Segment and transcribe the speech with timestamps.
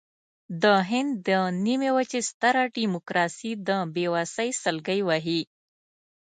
[0.61, 1.29] د هند د
[1.65, 5.41] نیمې وچې ستره ډیموکراسي د بېوسۍ سلګۍ وهي.